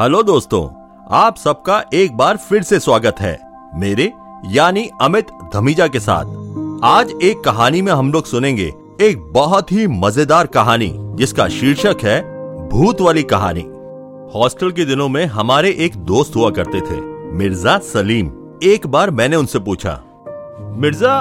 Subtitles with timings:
[0.00, 0.62] Hello दोस्तों,
[1.12, 3.32] आप सबका एक बार फिर से स्वागत है
[3.74, 4.04] मेरे,
[4.46, 9.86] यानी अमित धमीजा के साथ। आज एक कहानी में हम लोग सुनेंगे एक बहुत ही
[9.86, 12.20] मज़ेदार कहानी, जिसका शीर्षक है
[12.68, 13.66] भूत वाली कहानी।
[14.34, 17.00] हॉस्टल के दिनों में हमारे एक दोस्त हुआ करते थे,
[17.34, 18.32] मिर्ज़ा सलीम।
[18.64, 20.00] एक बार मैंने उनसे पूछा,
[20.76, 21.20] मिर्ज़ा,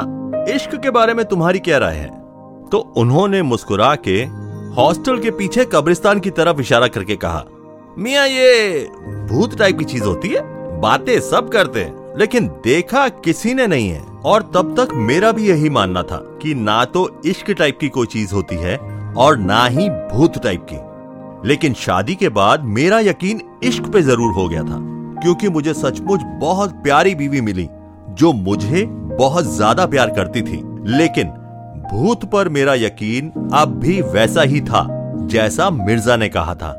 [0.56, 2.10] इश्क के बारे में तुम्हारी क्या राय है?
[2.72, 4.22] तो उन्होंने मुस्कुरा के
[4.76, 7.46] हॉस्टल के पीछे कब्रिस्तान की तरफ़ इशारा करके कहा
[8.00, 8.90] मिया, ये
[9.30, 10.42] भूत टाइप की चीज़ होती है।
[10.82, 15.48] बातें सब करते हैं, लेकिन देखा किसी ने नहीं है। और तब तक मेरा भी
[15.48, 18.78] यही मानना था कि ना तो इश्क टाइप की कोई चीज़ होती है
[19.18, 24.34] और ना ही भूत टाइप की। लेकिन शादी के बाद मेरा यकीन इश्क पे ज़रूर
[24.34, 24.80] हो गया था,
[25.22, 27.68] क्योंकि मुझे सचमुच बहुत प्यारी बीवी मिली,
[28.12, 28.86] जो मुझे
[29.18, 30.64] बहुत ज़्यादा प्यार करती थी।
[30.98, 31.28] लेकिन
[31.92, 34.88] भूत पर मेरा यकीन अब भी वैसा ही था,
[35.26, 36.79] जैसा मिर्ज़ा ने कहा था।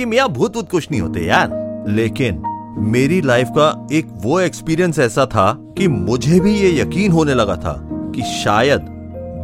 [0.00, 2.42] कि मियाँ भूत वूत कुछ नहीं होते यार। लेकिन
[2.78, 7.56] मेरी लाइफ का एक वो एक्सपीरियंस ऐसा था कि मुझे भी ये यकीन होने लगा
[7.56, 8.80] था कि शायद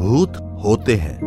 [0.01, 1.21] भूत होते हैं।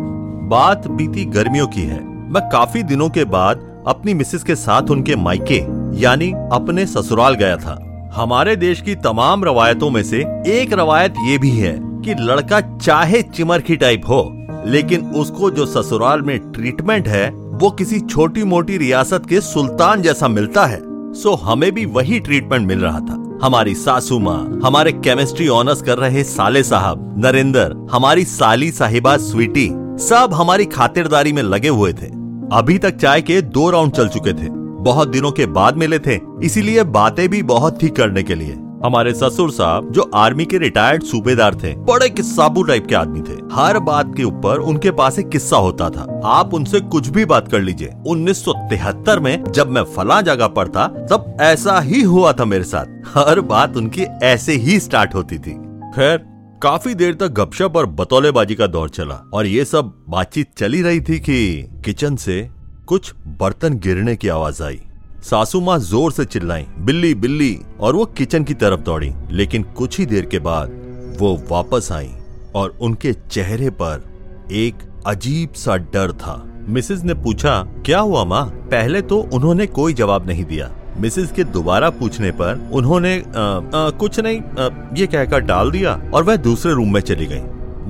[0.49, 5.15] बात बीती गर्मियों की है। मैं काफ़ी दिनों के बाद अपनी मिसेस के साथ उनके
[5.15, 5.63] मायके,
[6.01, 11.37] यानी अपने ससुराल गया था। हमारे देश की तमाम रवायतों में से एक रवायत ये
[11.37, 17.48] भी है कि लड़का चाहे चिमरखी टाइप हो, लेकिन उसको जो ससुराल में ट्रीटमेंट है
[17.61, 20.79] वो किसी छोटी मोटी रियासत के सुल्तान जैसा मिलता है।
[21.13, 25.97] सो हमें भी वही ट्रीटमेंट मिल रहा था। हमारी सासू माँ, हमारे केमिस्ट्री ऑनर्स कर
[25.97, 29.67] रहे साले साहब, नरेंद्र, हमारी साली साहिबा स्वीटी
[29.99, 32.07] सब हमारी खातिरदारी में लगे हुए थे।
[32.53, 34.49] अभी तक चाय के दो राउंड चल चुके थे।
[34.81, 39.13] बहुत दिनों के बाद मिले थे, इसीलिए बातें भी बहुत थी करने के लिए। हमारे
[39.13, 43.79] ससुर साहब, जो आर्मी के रिटायर्ड सूबेदार थे, बड़े किस्साबू टाइप के आदमी थे। हर
[43.79, 47.61] बात के ऊपर उनके पास एक किस्सा होता था। आप उनसे कुछ भी बात कर
[47.61, 52.63] लीजिए। 1973 में जब मैं फला जगह पर था, तब ऐसा ही हुआ था मेरे
[52.63, 55.51] साथ। हर बात उनकी ऐसे ही स्टार्ट होती थी।
[55.95, 56.17] खैर,
[56.63, 61.01] काफ़ी देर तक गपशप और बतौलेबाजी का दौर चला और ये सब बातचीत चली रही
[61.01, 62.49] थी कि किचन से
[62.87, 64.81] कुछ बर्तन गिरने की आवाज़ आई।
[65.23, 69.97] सासू माँ ज़ोर से चिल्लाई बिल्ली बिल्ली और वो किचन की तरफ़ दौड़ी। लेकिन कुछ
[69.99, 70.71] ही देर के बाद
[71.19, 72.09] वो वापस आई
[72.55, 74.03] और उनके चेहरे पर
[74.51, 74.75] एक
[75.07, 78.45] अजीब सा डर था। मिसेज ने पूछा क्या हुआ माँ?
[78.45, 83.89] पहले तो उन्होंने कोई जवाब नहीं दिया। मिसेज के दोबारा पूछने पर उन्होंने आ, आ,
[83.89, 87.41] कुछ नहीं आ, ये कहकर डाल दिया और वह दूसरे रूम में चली गई।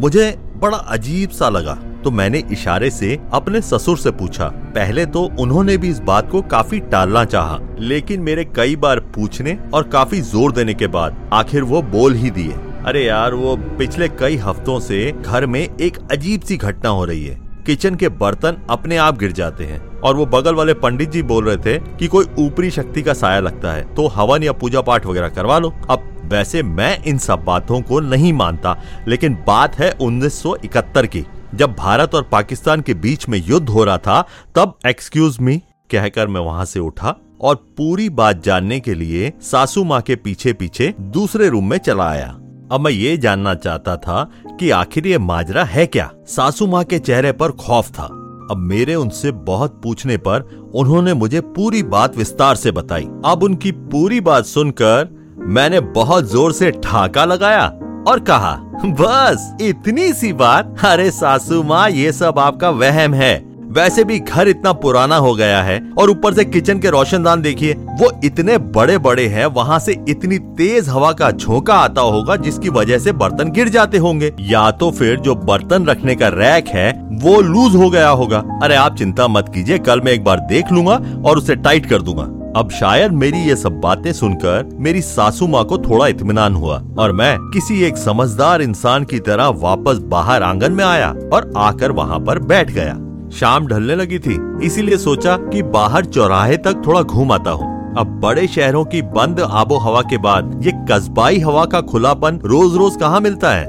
[0.01, 5.23] मुझे बड़ा अजीब सा लगा। तो मैंने इशारे से अपने ससुर से पूछा। पहले तो
[5.39, 10.21] उन्होंने भी इस बात को काफ़ी टालना चाहा, लेकिन मेरे कई बार पूछने और काफ़ी
[10.23, 12.55] ज़ोर देने के बाद आखिर वो बोल ही दिए।
[12.85, 17.25] अरे यार वो पिछले कई हफ्तों से घर में एक अजीब सी घटना हो रही
[17.25, 21.21] है। किचन के बर्तन अपने आप गिर जाते हैं और वो बगल वाले पंडित जी
[21.23, 24.81] बोल रहे थे कि कोई ऊपरी शक्ति का साया लगता है तो हवन या पूजा
[24.81, 28.75] पाठ वगैरह करवा लो। अब वैसे मैं इन सब बातों को नहीं मानता
[29.07, 33.97] लेकिन बात है 1971 की। जब भारत और पाकिस्तान के बीच में युद्ध हो रहा
[33.97, 34.21] था,
[34.55, 35.57] तब एक्सक्यूज मी
[35.91, 40.53] कहकर मैं वहाँ से उठा और पूरी बात जानने के लिए सासू माँ के पीछे
[40.53, 42.27] पीछे दूसरे रूम में चला आया।
[42.71, 44.23] अब मैं ये जानना चाहता था
[44.59, 46.09] कि आखिर ये माजरा है क्या?
[46.27, 48.03] सासू माँ के चेहरे पर खौफ था।
[48.51, 50.41] अब मेरे उनसे बहुत पूछने पर
[50.75, 55.09] उन्होंने मुझे पूरी बात विस्तार से बताई। अब उनकी पूरी बात सुनकर
[55.39, 57.67] मैंने बहुत ज़ोर से ठाका लगाया।
[58.07, 58.55] और कहा,
[58.85, 60.75] बस, इतनी सी बात?
[60.85, 63.37] अरे सासू माँ, ये सब आपका वहम है।
[63.69, 67.73] वैसे भी घर इतना पुराना हो गया है और ऊपर से किचन के रोशनदान देखिए,
[67.73, 72.69] वो इतने बड़े बड़े हैं, वहाँ से इतनी तेज हवा का झोंका आता होगा जिसकी
[72.69, 76.91] वजह से बर्तन गिर जाते होंगे। या तो फिर जो बर्तन रखने का रैक है,
[77.21, 80.71] वो लूज हो गया होगा। अरे आप चिंता मत कीजिए, कल मैं एक बार देख
[80.71, 82.23] लूँगा और उसे टाइट कर दूँगा।
[82.57, 87.11] अब शायद मेरी ये सब बातें सुनकर मेरी सासू माँ को थोड़ा इतमान हुआ और
[87.11, 92.19] मैं किसी एक समझदार इंसान की तरह वापस बाहर आँगन में आया और आकर वहाँ
[92.19, 92.93] पर बैठ गया।
[93.29, 98.19] शाम ढलने लगी थी, इसीलिए सोचा कि बाहर चौराहे तक थोड़ा घूम आता हूँ। अब
[98.23, 102.95] बड़े शहरों की बंद आबो हवा के बाद ये कस्बाई हवा का खुलापन रोज रोज
[102.95, 103.67] कहाँ मिलता है?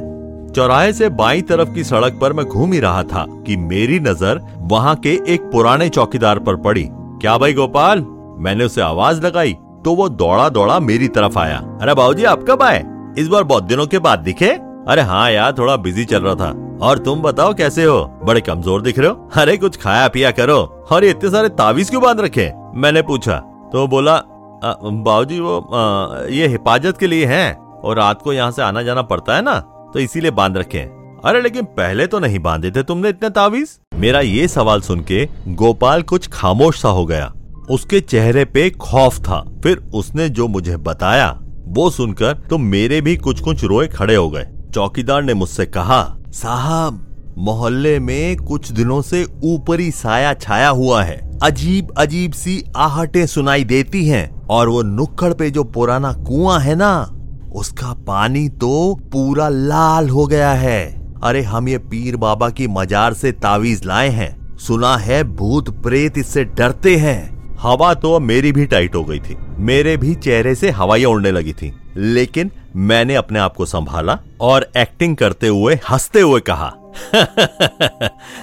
[0.53, 4.41] चौराहे से बाई तरफ़ की सड़क पर मैं घूम ही रहा था कि मेरी नज़र
[4.71, 8.05] वहाँ के एक पुराने चौकीदार पर पड़ी। क्या भाई गोपाल?
[8.41, 9.53] मैंने उसे आवाज़ लगाई
[9.85, 12.85] तो वो दौड़ा दौड़ा मेरी तरफ़ आया। अरे बाबूजी आप कब आए?
[13.19, 14.51] इस बार बहुत दिनों के बाद दिखे?
[14.89, 16.51] अरे हाँ यार थोड़ा बिज़ी चल रहा था।
[16.83, 18.05] और तुम बताओ कैसे हो?
[18.25, 19.31] बड़े कमज़ोर दिख रहे हो?
[19.37, 20.59] अरे कुछ खाया पिया करो।
[20.93, 22.51] और इतने सारे तावीज क्यों बाँध रखे?
[22.75, 23.39] मैंने पूछा।
[23.73, 24.17] तो बोला
[24.65, 27.53] बाबूजी वो आ, ये हिफाजत के लिए है।
[27.85, 29.59] और रात को यहाँ से आना जाना पड़ता है ना?
[29.93, 30.89] तो इसीलिए बाँध रखे
[31.25, 33.79] अरे लेकिन पहले तो नहीं बांधे थे तुमने इतने तावीज?
[33.95, 37.33] मेरा ये सवाल सुन के गोपाल कुछ खामोश सा हो गया।
[37.71, 41.39] उसके चेहरे पे खौफ था। फिर उसने जो मुझे बताया,
[41.69, 46.17] वो सुनकर तो मेरे भी कुछ कुछ रोए खड़े हो गए। चौकीदार ने मुझसे कहा,
[46.29, 47.07] साहब,
[47.39, 53.65] मोहल्ले में कुछ दिनों से ऊपरी साया छाया हुआ है। अजीब अजीब सी आहटें सुनाई
[53.65, 57.11] देती हैं और वो नुक्कड़ पे जो पुराना कुआँ है ना,
[57.55, 63.15] उसका पानी तो पूरा लाल हो गया है। अरे, हम ये पीर बाबा की मजार
[63.15, 68.67] से तावीज लाए हैं। सुना है भूत प्रेत इससे डरते हैं। हवा तो मेरी भी
[68.67, 73.39] टाइट हो गई थी। मेरे भी चेहरे से हवाइयाँ उड़ने लगी थी। लेकिन मैंने अपने
[73.39, 76.67] आप को संभाला और एक्टिंग करते हुए, हँसते हुए कहा,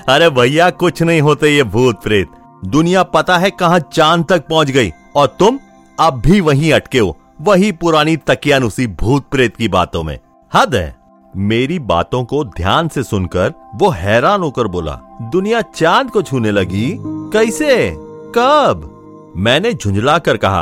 [0.09, 2.27] अरे भैया, कुछ नहीं होते ये भूत प्रेत।
[2.65, 5.59] दुनिया पता है कहाँ चाँद तक पहुँच गई और तुम
[5.99, 10.19] अब भी वहीं अटके हो, वही पुरानी तकियानुसी भूत प्रेत की बातों में।
[10.53, 10.95] हद है।
[11.35, 16.95] मेरी बातों को ध्यान से सुनकर वो हैरान होकर बोला, दुनिया चाँद को छूने लगी?
[16.99, 17.93] कैसे?
[18.35, 18.93] कब?
[19.37, 20.61] मैंने झुंझला कर कहा,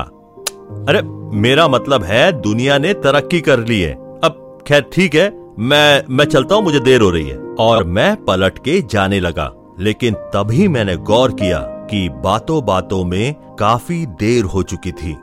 [0.89, 1.01] अरे,
[1.38, 3.94] मेरा मतलब है दुनिया ने तरक्की कर ली है।
[4.24, 8.25] अब खैर ठीक है, मैं मैं चलता हूँ, मुझे देर हो रही है। और मैं
[8.25, 14.44] पलट के जाने लगा, लेकिन तभी मैंने गौर किया कि बातों बातों में काफ़ी देर
[14.44, 15.13] हो चुकी थी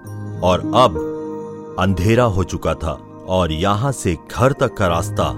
[0.43, 5.33] और अब अंधेरा हो चुका था और यहाँ से घर तक का रास्ता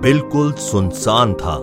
[0.00, 1.56] बिल्कुल सुनसान था।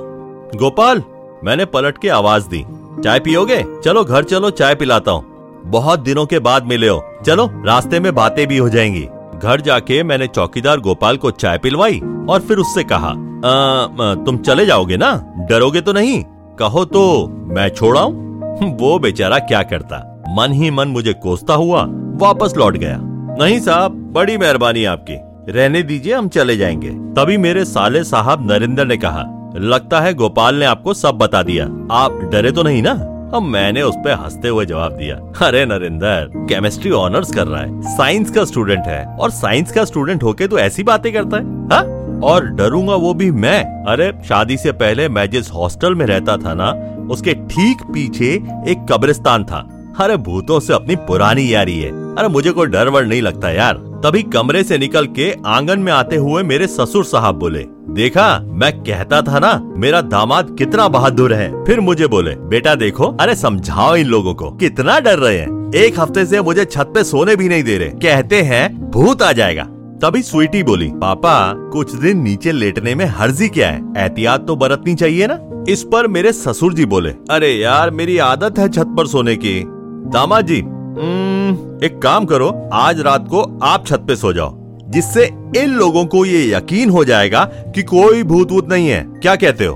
[0.56, 1.04] गोपाल,
[1.44, 2.66] मैंने पलट के आवाज़ दी।
[3.04, 3.66] चाय पियोगे?
[3.84, 5.37] चलो घर चलो, चाय पिलाता हूँ।
[5.72, 9.08] बहुत दिनों के बाद मिले हो। चलो रास्ते में बातें भी हो जाएँगी।
[9.44, 12.00] घर जाके मैंने चौकीदार गोपाल को चाय पिलवाई
[12.30, 15.34] और फिर उससे कहा आ, तुम चले जाओगे ना?
[15.50, 16.24] डरोगे तो नहीं?
[16.60, 18.12] कहो तो मैं छोड़ाऊ
[18.80, 20.24] वो बेचारा क्या करता?
[20.30, 21.86] मन ही मन मुझे कोसता हुआ
[22.22, 22.98] वापस लौट गया।
[23.40, 25.18] नहीं साहब बड़ी मेहरबानी आपकी।
[25.52, 30.56] रहने दीजिए हम चले जाएँगे। तभी मेरे साले साहब नरेंद्र ने कहा लगता है गोपाल
[30.56, 33.17] ने आपको सब बता दिया। आप डरे तो नहीं ना?
[33.34, 35.16] अब मैंने उस पर हँसते हुए जवाब दिया,
[35.48, 40.24] अरे नरेंद्र केमिस्ट्री ऑनर्स कर रहा है। साइंस का स्टूडेंट है और साइंस का स्टूडेंट
[40.24, 41.80] होके तो ऐसी बातें करता है, हा?
[42.24, 46.54] और डरूँगा वो भी मैं। अरे, शादी से पहले मैं जिस हॉस्टल में रहता था
[46.54, 46.72] ना,
[47.14, 48.34] उसके ठीक पीछे
[48.68, 49.68] एक कब्रिस्तान था।
[50.00, 53.87] अरे, भूतों से अपनी पुरानी यारी है। अरे, मुझे कोई डर वर नहीं लगता यार।
[53.98, 58.72] तभी कमरे से निकल के आँगन में आते हुए मेरे ससुर साहब बोले, देखा, मैं
[58.80, 63.96] कहता था ना, मेरा दामाद कितना बहादुर है। फिर मुझे बोले, बेटा देखो, अरे समझाओ
[63.96, 67.50] इन लोगों को, कितना डर रहे हैं। एक हफ़्ते से मुझे छत पे सोने भी
[67.50, 69.64] नहीं दे रहे। कहते हैं, भूत आ जाएगा।
[70.02, 73.94] तभी स्वीटी बोली, पापा, कुछ दिन नीचे लेटने में हर्जी क्या है?
[73.98, 75.40] एहतियात तो बरतनी चाहिए ना?
[75.70, 79.64] इस पर मेरे ससुर जी बोले, अरे यार, मेरी आदत है छत पर सोने की।
[80.10, 80.64] दामाद जी
[80.98, 84.54] एक काम करो आज रात को आप छत पे सो जाओ
[84.90, 85.26] जिससे
[85.58, 87.44] इन लोगों को ये यकीन हो जाएगा
[87.76, 89.76] कि कोई भूत वूत नहीं है। क्या कहते हो?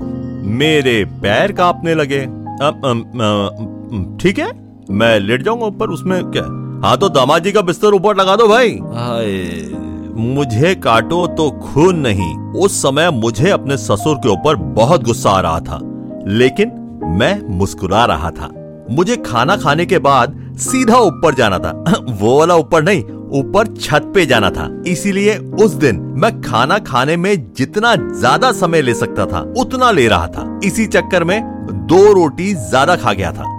[0.52, 2.20] मेरे पैर कांपने लगे।
[4.18, 4.50] ठीक है
[4.90, 6.42] मैं लेट जाऊँगा ऊपर उसमें क्या?
[6.86, 8.78] हाँ तो दामाजी का बिस्तर ऊपर लगा दो भाई।
[10.16, 15.40] मुझे काटो तो खून नहीं उस समय मुझे अपने ससुर के ऊपर बहुत गुस्सा आ
[15.40, 15.78] रहा था
[16.26, 16.72] लेकिन
[17.18, 18.50] मैं मुस्कुरा रहा था।
[18.92, 21.70] मुझे खाना खाने के बाद सीधा ऊपर जाना था।
[22.10, 23.02] वो वाला ऊपर नहीं,
[23.32, 28.82] ऊपर छत पे जाना था। इसीलिए उस दिन मैं खाना खाने में जितना ज़्यादा समय
[28.82, 31.40] ले सकता था, उतना ले रहा था। इसी चक्कर में
[31.86, 33.50] दो रोटी ज़्यादा खा गया था।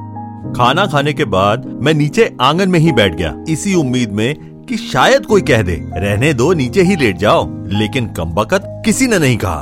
[0.53, 4.35] खाना खाने के बाद मैं नीचे आँगन में ही बैठ गया। इसी उम्मीद में
[4.65, 9.07] कि शायद कोई कह दे, रहने दो, नीचे ही लेट जाओ। लेकिन कम बकत किसी
[9.07, 9.59] ने नहीं कहा।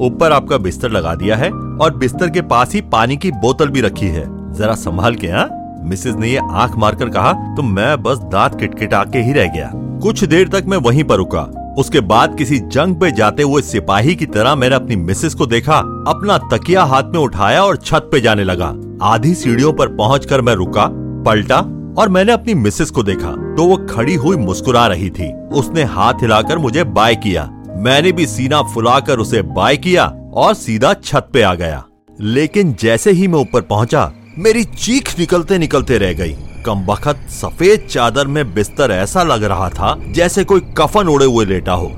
[0.00, 3.80] ऊपर आपका बिस्तर लगा दिया है और बिस्तर के पास ही पानी की बोतल भी
[3.80, 5.48] रखी है। जरा संभाल के हाँ?
[5.84, 9.70] मिसेज ने ये आँख मारकर कहा तो मैं बस दांत किटकिटा के ही रह गया।
[10.02, 11.42] कुछ देर तक मैं वहीं पर रुका।
[11.78, 15.78] उसके बाद किसी जंग पे जाते हुए सिपाही की तरह मैंने अपनी मिसेस को देखा,
[16.08, 20.54] अपना तकिया हाथ में उठाया और छत पे जाने लगा। आधी सीढ़ियों पर पहुंचकर मैं
[20.54, 20.88] रुका,
[21.24, 21.58] पलटा
[21.98, 26.22] और मैंने अपनी मिसेस को देखा तो वो खड़ी हुई मुस्कुरा रही थी। उसने हाथ
[26.22, 31.42] हिलाकर मुझे बाय किया। मैंने भी सीना फुलाकर उसे बाय किया और सीधा छत पे
[31.42, 31.84] आ गया।
[32.20, 37.86] लेकिन जैसे ही मैं ऊपर पहुँचा मेरी चीख निकलते निकलते रह गई। कम बखत सफ़ेद
[37.90, 41.86] चादर में बिस्तर ऐसा लग रहा था जैसे कोई कफन उड़े हुए लेटा हो।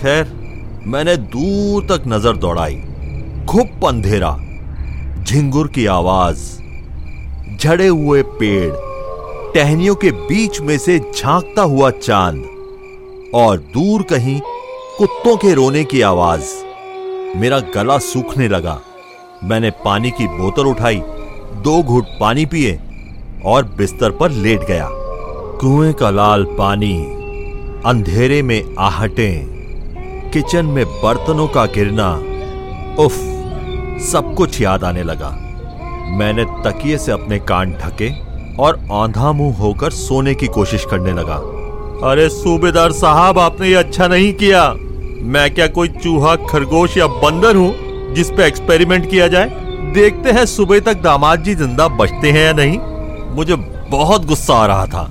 [0.00, 0.26] खैर,
[0.86, 2.76] मैंने दूर तक नज़र दौड़ाई।
[3.48, 4.38] खूब अंधेरा।
[5.24, 6.60] झिंगुर की आवाज़,
[7.58, 8.72] झड़े हुए पेड़,
[9.54, 12.44] टहनियों के बीच में से झांकता हुआ चाँद,
[13.34, 14.40] और दूर कहीं
[14.98, 16.46] कुत्तों के रोने की आवाज़।
[17.36, 18.80] मेरा गला सूखने लगा।
[19.44, 21.02] मैंने पानी की बोतल उठाई।
[21.62, 22.78] दो घुट पानी पिए
[23.44, 24.88] और बिस्तर पर लेट गया।
[25.60, 26.94] कुएँ का लाल पानी,
[27.86, 32.12] अंधेरे में आहटें, किचन में बर्तनों का गिरना,
[33.02, 33.12] उफ,
[34.02, 35.30] सब कुछ याद आने लगा।
[36.10, 38.10] मैंने तकिए से अपने कान ढके
[38.58, 41.36] और आंधा मुँह होकर सोने की कोशिश करने लगा।
[42.10, 44.68] अरे सूबेदार साहब, आपने ये अच्छा नहीं किया।
[45.26, 49.63] मैं क्या कोई चूहा, खरगोश या बंदर हूँ जिस पे एक्सपेरिमेंट किया जाए?
[49.94, 52.78] देखते हैं सुबह तक दामाद जी ज़िंदा बचते हैं या नहीं?
[53.34, 53.56] मुझे
[53.90, 55.06] बहुत गुस्सा आ रहा था।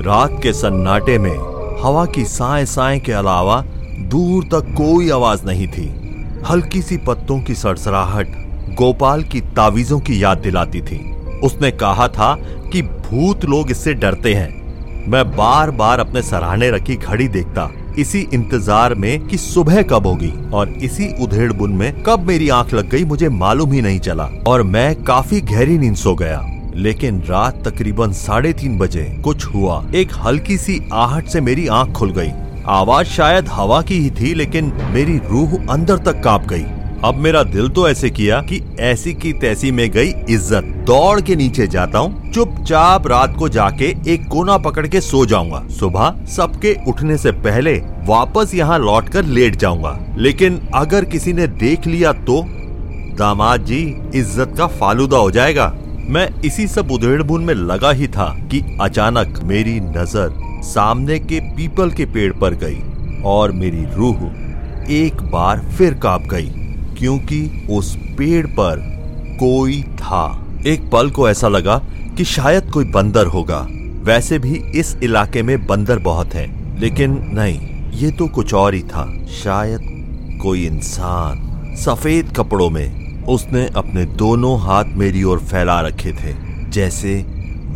[0.00, 1.36] रात के सन्नाटे में
[1.82, 3.60] हवा की साए साए के अलावा
[4.10, 5.86] दूर तक कोई आवाज़ नहीं थी।
[6.50, 8.26] हल्की सी पत्तों की सड़सड़ाहट
[8.74, 10.98] गोपाल की तावीजों की याद दिलाती थी।
[11.40, 12.34] उसने कहा था
[12.72, 18.20] कि भूत लोग इससे डरते हैं। मैं बार बार अपने सराहने रखी घड़ी देखता। इसी
[18.34, 22.88] इंतज़ार में कि सुबह कब होगी और इसी उधेड़ बुन में कब मेरी आँख लग
[22.88, 26.42] गई मुझे मालूम ही नहीं चला। और मैं काफ़ी गहरी नींद सो गया।
[26.74, 31.92] लेकिन रात तकरीबन साढ़े तीन बजे कुछ हुआ। एक हल्की सी आहट से मेरी आँख
[31.92, 32.30] खुल गई।
[32.66, 36.64] आवाज़ शायद हवा की ही थी, लेकिन मेरी रूह अंदर तक काँप गई।
[37.04, 41.34] अब मेरा दिल तो ऐसे किया कि ऐसी की तैसी में गई इज़्ज़त। दौड़ के
[41.36, 46.74] नीचे जाता हूँ, चुपचाप रात को जाके एक कोना पकड़ के सो जाऊँगा। सुबह सबके
[46.88, 47.74] उठने से पहले
[48.06, 52.42] वापस यहाँ लौट कर लेट जाऊँगा। लेकिन अगर किसी ने देख लिया तो
[53.18, 53.80] दामाद जी,
[54.14, 55.72] इज़्ज़त का फालूदा हो जाएगा।
[56.08, 61.40] मैं इसी सब उधेड़ बुन में लगा ही था कि अचानक मेरी नज़र सामने के
[61.56, 64.30] पीपल के पेड़ पर गई और मेरी रूह
[64.92, 66.48] एक बार फिर काँप गई,
[66.98, 68.90] क्योंकि उस पेड़ पर
[69.40, 71.76] कोई था। एक पल को ऐसा लगा
[72.16, 73.66] कि शायद कोई बंदर होगा।
[74.02, 76.46] वैसे भी इस इलाके में बंदर बहुत है,
[76.80, 77.60] लेकिन नहीं,
[77.92, 79.04] ये तो कुछ और ही था।
[79.42, 79.80] शायद
[80.42, 86.34] कोई इंसान, सफ़ेद कपड़ों में, उसने अपने दोनों हाथ मेरी ओर फैला रखे थे,
[86.70, 87.14] जैसे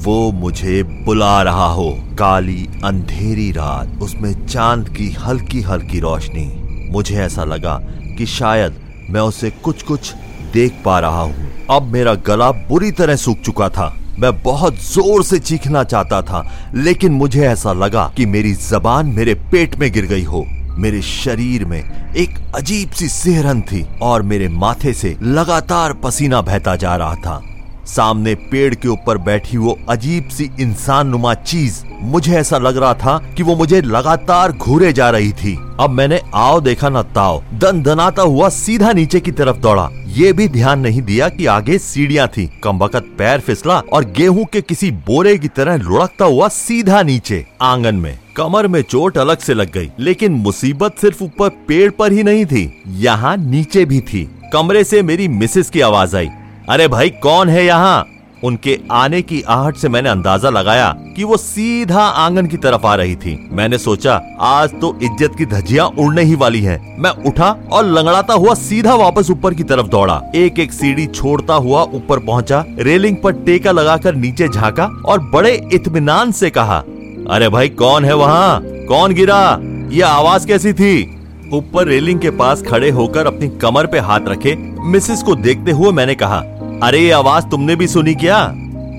[0.04, 6.48] वो मुझे बुला रहा हो। काली अंधेरी रात, उसमें चाँद की हल्की हल्की रोशनी।
[6.90, 7.78] मुझे ऐसा लगा
[8.18, 8.74] कि शायद
[9.10, 10.14] मैं उसे कुछ कुछ
[10.52, 15.22] देख पा रहा हूँ। अब मेरा गला बुरी तरह सूख चुका था। मैं बहुत ज़ोर
[15.24, 16.44] से चीखना चाहता था,
[16.74, 20.44] लेकिन मुझे ऐसा लगा कि मेरी जबान मेरे पेट में गिर गई हो।
[20.78, 26.76] मेरे शरीर में एक अजीब सी सेहरन थी और मेरे माथे से लगातार पसीना बहता
[26.76, 27.40] जा रहा था।
[27.86, 32.94] सामने पेड़ के ऊपर बैठी वो अजीब सी इंसान नुमा चीज़, मुझे ऐसा लग रहा
[32.94, 37.42] था कि वो मुझे लगातार घूरे जा रही थी। अब मैंने आओ देखा न ताओ
[37.54, 41.76] दन दनाता हुआ सीधा नीचे की तरफ़ दौड़ा। ये भी ध्यान नहीं दिया कि आगे
[41.78, 46.48] सीढ़ियाँ थी। कम वक्त पैर फिसला और गेहूँ के किसी बोरे की तरह लुढ़कता हुआ
[46.48, 51.48] सीधा नीचे, आँगन में। कमर में चोट अलग से लग गई, लेकिन मुसीबत सिर्फ़ ऊपर
[51.68, 56.16] पेड़ पर ही नहीं थी, यहाँ नीचे भी थी। कमरे से मेरी मिसेस की आवाज़
[56.16, 56.28] आई,
[56.68, 58.06] अरे भाई, कौन है यहाँ?
[58.46, 62.94] उनके आने की आहट से मैंने अंदाज़ा लगाया कि वो सीधा आँगन की तरफ़ आ
[62.94, 67.50] रही थी। मैंने सोचा, आज तो इज़्ज़त की धजिया उड़ने ही वाली हैं। मैं उठा
[67.72, 72.18] और लंगड़ाता हुआ सीधा वापस ऊपर की तरफ़ दौड़ा। एक एक सीढ़ी छोड़ता हुआ ऊपर
[72.18, 76.82] पहुँचा, रेलिंग पर टेका लगाकर नीचे झांका और बड़े इत्मीनान से कहा,
[77.30, 78.60] अरे भाई, कौन है वहाँ?
[78.88, 79.58] कौन गिरा?
[79.92, 81.12] ये आवाज़ कैसी थी?
[81.54, 85.90] ऊपर रेलिंग के पास खड़े होकर अपनी कमर पे हाथ रखे मिसिस को देखते हुए
[85.92, 86.38] मैंने कहा
[86.82, 88.54] अरे, ये आवाज़ तुमने भी सुनी क्या?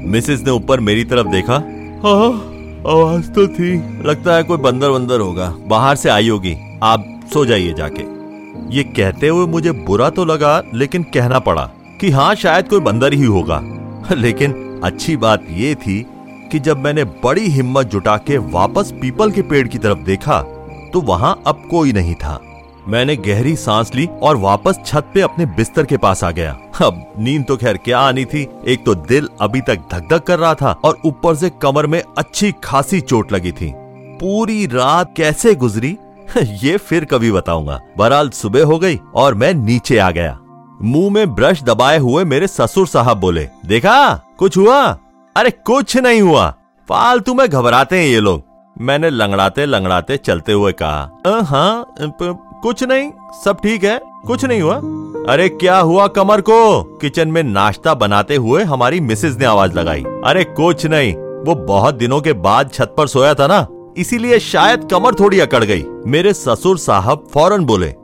[0.05, 1.53] मिसेस ने ऊपर मेरी तरफ़ देखा।
[2.05, 2.29] हाँ
[2.93, 7.45] आवाज़ तो थी। लगता है कोई बंदर बंदर होगा। बाहर से आई होगी। आप सो
[7.45, 8.01] जाइए जाके।
[8.77, 13.13] ये कहते हुए मुझे बुरा तो लगा, लेकिन कहना पड़ा कि हाँ शायद कोई बंदर
[13.13, 13.61] ही होगा।
[14.11, 16.05] लेकिन अच्छी बात ये थी
[16.51, 20.41] कि जब मैंने बड़ी हिम्मत जुटा के वापस पीपल के पेड़ की तरफ़ देखा
[20.93, 22.41] तो वहाँ अब कोई नहीं था।
[22.87, 26.51] मैंने गहरी सांस ली और वापस छत पे अपने बिस्तर के पास आ गया।
[26.81, 28.47] अब नींद तो खैर क्या आनी थी?
[28.67, 32.03] एक तो दिल अभी तक धक धक कर रहा था और ऊपर से कमर में
[32.17, 33.73] अच्छी खासी चोट लगी थी।
[34.21, 35.97] पूरी रात कैसे गुजरी?
[36.43, 40.39] ये फिर कभी बताऊँगा। बहरहाल सुबह हो गई और मैं नीचे आ गया।
[40.81, 44.15] मुँह में ब्रश दबाए हुए मेरे ससुर साहब बोले, देखा?
[44.37, 44.97] कुछ हुआ?
[45.35, 46.55] अरे कुछ नहीं हुआ।
[46.89, 48.43] फालतू में घबराते हैं ये लोग।
[48.81, 51.93] मैंने लंगड़ाते लंगड़ाते चलते हुए कहा हाँ
[52.61, 53.11] कुछ नहीं,
[53.45, 54.75] सब ठीक है। कुछ नहीं हुआ।
[55.33, 56.83] अरे, क्या हुआ कमर को?
[56.83, 61.95] किचन में नाश्ता बनाते हुए हमारी मिसेज ने आवाज़ लगाई। अरे, कुछ नहीं। वो बहुत
[61.95, 66.33] दिनों के बाद छत पर सोया था ना, इसीलिए शायद कमर थोड़ी अकड़ गई। मेरे
[66.33, 67.95] ससुर साहब फ़ौरन बोले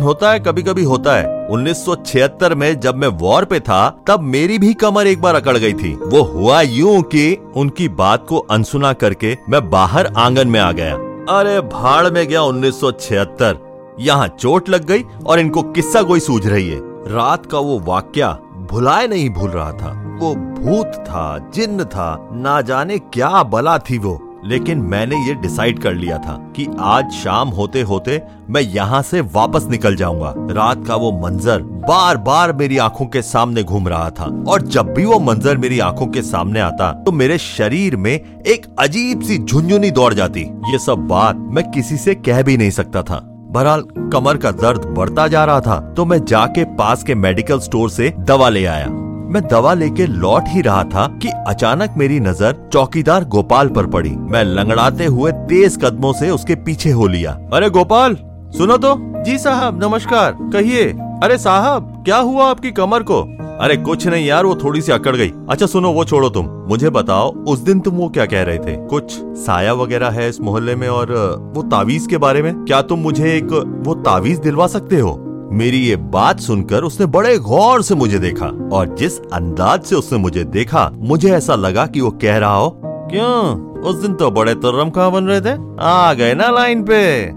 [0.00, 4.58] होता है कभी कभी होता है। 1976 में जब मैं वॉर पे था, तब मेरी
[4.58, 8.92] भी कमर एक बार अकड़ गई थी। वो हुआ यूँ कि उनकी बात को अनसुना
[8.92, 10.94] करके मैं बाहर आँगन में आ गया।
[11.38, 13.69] अरे, भाड़ में गया 1976
[14.00, 16.78] यहाँ चोट लग गई और इनको किस्सा कोई सूझ रही है।
[17.12, 18.26] रात का वो वाक्य
[18.70, 23.98] भुलाए नहीं भूल रहा था। वो भूत था, जिन्न था, ना जाने क्या बला थी
[23.98, 29.00] वो। लेकिन मैंने ये डिसाइड कर लिया था कि आज शाम होते होते मैं यहाँ
[29.02, 33.88] से वापस निकल जाऊँगा। रात का वो मंजर बार बार मेरी आँखों के सामने घूम
[33.88, 37.96] रहा था। और जब भी वो मंजर मेरी आँखों के सामने आता तो मेरे शरीर
[37.96, 40.40] में एक अजीब सी झुंझुनी दौड़ जाती।
[40.72, 44.84] ये सब बात मैं किसी से कह भी नहीं सकता था। बहरहाल, कमर का दर्द
[44.96, 48.86] बढ़ता जा रहा था तो मैं जाके पास के मेडिकल स्टोर से दवा ले आया।
[49.30, 54.10] मैं दवा लेके लौट ही रहा था कि अचानक मेरी नज़र चौकीदार गोपाल पर पड़ी।
[54.10, 58.16] मैं लंगड़ाते हुए तेज कदमों से उसके पीछे हो लिया। अरे गोपाल,
[58.56, 60.88] सुनो तो। जी साहब, नमस्कार, कहिए।
[61.22, 63.22] अरे साहब, क्या हुआ आपकी कमर को?
[63.60, 66.90] अरे कुछ नहीं यार, वो थोड़ी सी अकड़ गई। अच्छा सुनो, वो छोड़ो तुम। मुझे
[66.90, 68.76] बताओ, उस दिन तुम वो क्या कह रहे थे?
[68.86, 71.12] कुछ साया वगैरह है इस मोहल्ले में और
[71.56, 72.64] वो तावीज के बारे में?
[72.64, 73.52] क्या तुम मुझे एक,
[73.86, 75.16] वो तावीज दिलवा सकते हो?
[75.52, 80.18] मेरी ये बात सुनकर उसने बड़े गौर से मुझे देखा और जिस अंदाज से उसने
[80.18, 83.58] मुझे देखा, मुझे ऐसा लगा कि वो कह रहा हो, क्यों?
[83.80, 87.30] उस दिन तो बड़े तुर्रम कहा बन रहे थे। आ गए ना लाइन पे।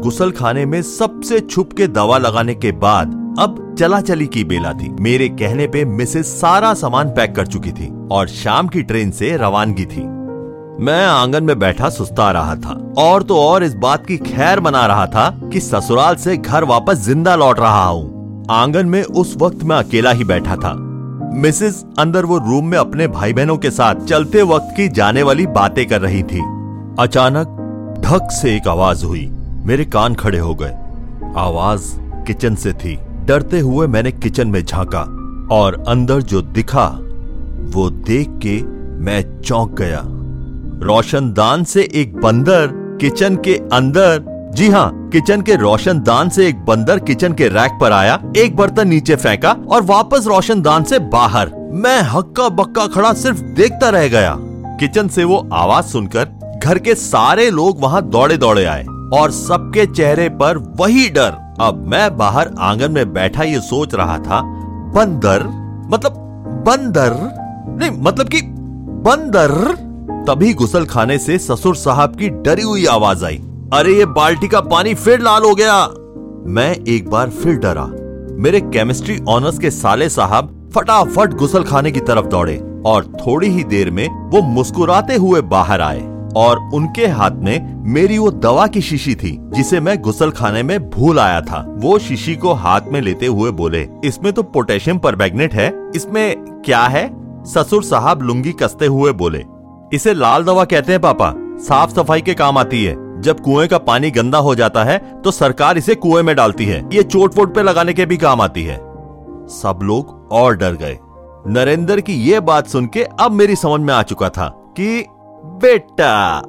[0.00, 4.72] गुसल खाने में सबसे छुप के दवा लगाने के बाद, अब चला चली की बेला
[4.72, 9.10] थी। मेरे कहने पे मिसेस सारा सामान पैक कर चुकी थी और शाम की ट्रेन
[9.10, 10.02] से रवानगी थी।
[10.80, 14.86] मैं आँगन में बैठा सुस्ता रहा था और तो और इस बात की खैर मना
[14.86, 19.64] रहा था कि ससुराल से घर वापस ज़िंदा लौट रहा हूँ। आँगन में उस वक्त
[19.64, 20.74] मैं अकेला ही बैठा था।
[21.34, 25.46] मिसेस अंदर वो रूम में अपने भाई बहनों के साथ चलते वक्त की जाने वाली
[25.46, 26.42] बातें कर रही थी।
[26.98, 27.60] अचानक
[28.04, 29.26] ढक से एक आवाज़ हुई।
[29.66, 30.74] मेरे कान खड़े हो गए।
[31.36, 31.92] आवाज़
[32.26, 35.00] किचन से थी। डरते हुए मैंने किचन में झांका
[35.54, 36.86] और अंदर जो दिखा,
[37.74, 38.60] वो देख के
[39.04, 40.00] मैं चौंक गया।
[40.86, 42.66] रोशनदान से एक बंदर
[43.00, 47.92] किचन के अंदर, जी हाँ किचन के रोशनदान से एक बंदर किचन के रैक पर
[47.92, 53.40] आया, एक बर्तन नीचे फेंका और वापस रोशनदान से बाहर। मैं हक्का बक्का खड़ा सिर्फ़
[53.56, 54.36] देखता रह गया।
[54.80, 59.86] किचन से वो आवाज़ सुनकर घर के सारे लोग वहाँ दौड़े दौड़े आए और सबके
[59.86, 64.40] चेहरे पर वही डर अब मैं बाहर आँगन में बैठा ये सोच रहा था,
[64.94, 65.42] बंदर
[65.90, 66.12] मतलब
[66.66, 67.14] बंदर,
[67.80, 69.50] नहीं मतलब कि बंदर।
[70.28, 74.60] तभी गुसल खाने से ससुर साहब की डरी हुई आवाज़ आई। अरे, ये बाल्टी का
[74.60, 75.88] पानी फिर लाल हो गया।
[76.46, 77.86] मैं एक बार फिर डरा।
[78.42, 83.64] मेरे केमिस्ट्री ऑनर्स के साले साहब फटाफट गुसल खाने की तरफ़ दौड़े और थोड़ी ही
[83.64, 88.80] देर में वो मुस्कुराते हुए बाहर आए। और उनके हाथ में मेरी वो दवा की
[88.80, 93.00] शीशी थी, जिसे मैं गुसल खाने में भूल आया था। वो शीशी को हाथ में
[93.00, 97.06] लेते हुए बोले, इसमें तो पोटेशियम परमैग्नेट है, इसमें क्या है?
[97.44, 99.44] ससुर साहब लुंगी कसते हुए बोले,
[99.92, 103.78] इसे लाल दवा कहते हैं पापा, साफ़ सफ़ाई के काम आती है। जब कुएँ का
[103.78, 107.54] पानी गंदा हो जाता है तो सरकार इसे कुएँ में डालती है। ये चोट वोट
[107.54, 108.76] पे लगाने के भी काम आती है।
[109.52, 110.98] सब लोग और डर गए।
[111.48, 115.04] नरेंद्र की ये बात सुन के अब मेरी समझ में आ चुका था कि
[115.44, 116.42] बेटा,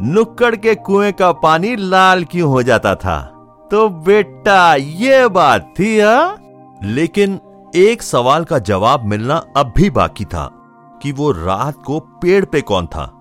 [0.00, 3.20] नुक्कड़ के कुएँ का पानी लाल क्यों हो जाता था?
[3.70, 6.36] तो बेटा, ये बात थी, हा?
[6.82, 7.40] लेकिन
[7.76, 10.50] एक सवाल का जवाब मिलना अब भी बाकी था
[11.02, 13.20] कि वो रात को पेड़ पे कौन था।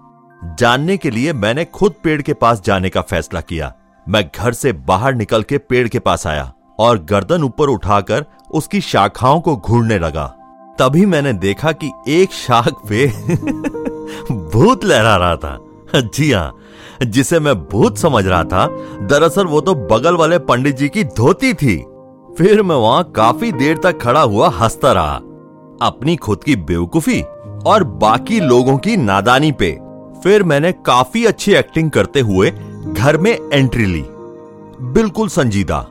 [0.60, 3.74] जानने के लिए मैंने खुद पेड़ के पास जाने का फैसला किया।
[4.10, 8.82] मैं घर से बाहर निकल के पेड़ के पास आया और गर्दन ऊपर उठाकर उसकी
[8.82, 10.36] शाखाओं को घूरने लगा।
[10.80, 13.08] तभी मैंने देखा कि एक शाख पे
[14.54, 15.60] भूत लहरा रहा था।
[15.96, 16.56] जी हाँ
[17.04, 18.66] जिसे मैं भूत समझ रहा था,
[19.02, 21.76] दरअसल वो तो बगल वाले पंडित जी की धोती थी।
[22.38, 25.16] फिर मैं वहाँ काफ़ी देर तक खड़ा हुआ, हंसता रहा।
[25.82, 27.22] अपनी खुद की बेवकूफ़ी
[27.66, 29.72] और बाकी लोगों की नादानी पे,
[30.24, 32.52] फिर मैंने काफ़ी अच्छी एक्टिंग करते हुए
[32.88, 34.04] घर में एंट्री ली।
[34.94, 35.86] बिल्कुल संजीदा।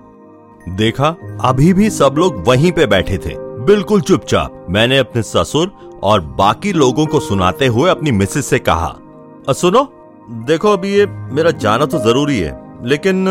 [0.68, 3.34] देखा, अभी भी सब लोग वहीं पे बैठे थे।
[3.66, 9.52] बिल्कुल चुपचाप मैंने अपने ससुर और बाकी लोगों को सुनाते हुए अपनी मिसेस से कहा
[9.52, 9.82] सुनो,
[10.46, 13.26] देखो अभी ये मेरा जाना तो ज़रूरी है, लेकिन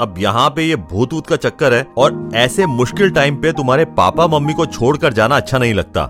[0.00, 3.84] अब यहाँ पे ये भूत वूत का चक्कर है और ऐसे मुश्किल टाइम पे तुम्हारे
[3.98, 6.02] पापा मम्मी को छोड़कर जाना अच्छा नहीं लगता।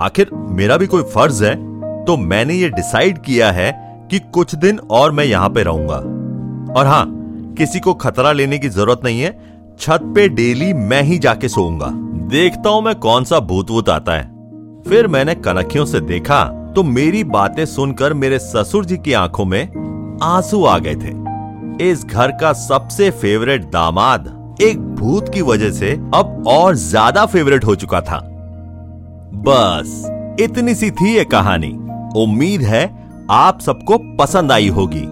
[0.00, 1.54] आखिर मेरा भी कोई फ़र्ज़ है?
[2.04, 3.70] तो मैंने ये डिसाइड किया है
[4.10, 5.96] कि कुछ दिन और मैं यहाँ पे रहूँगा।
[6.72, 7.04] और हाँ
[7.58, 9.38] किसी को खतरा लेने की ज़रूरत नहीं है,
[9.80, 11.92] छत पे डेली मैं ही जाके सोऊँगा।
[12.26, 14.22] देखता हूँ मैं कौन सा भूत वूत आता है।
[14.82, 16.42] फिर मैंने कनखियों से देखा
[16.76, 21.14] तो मेरी बातें सुनकर मेरे ससुर जी की आँखों में आँसू आ गए थे।
[21.84, 27.64] इस घर का सबसे फेवरेट दामाद एक भूत की वजह से अब और ज़्यादा फेवरेट
[27.64, 28.20] हो चुका था।
[29.40, 31.72] बस, इतनी सी थी ये कहानी।
[32.16, 32.84] उम्मीद है
[33.32, 35.06] आप सबको पसंद आई होगी।